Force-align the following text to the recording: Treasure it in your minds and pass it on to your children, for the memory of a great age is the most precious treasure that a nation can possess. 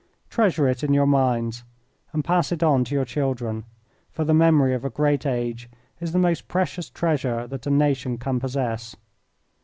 Treasure 0.31 0.67
it 0.67 0.83
in 0.83 0.95
your 0.95 1.05
minds 1.05 1.63
and 2.11 2.25
pass 2.25 2.51
it 2.51 2.63
on 2.63 2.83
to 2.83 2.95
your 2.95 3.05
children, 3.05 3.65
for 4.09 4.25
the 4.25 4.33
memory 4.33 4.73
of 4.73 4.83
a 4.83 4.89
great 4.89 5.27
age 5.27 5.69
is 5.99 6.11
the 6.11 6.17
most 6.17 6.47
precious 6.47 6.89
treasure 6.89 7.45
that 7.45 7.67
a 7.67 7.69
nation 7.69 8.17
can 8.17 8.39
possess. 8.39 8.95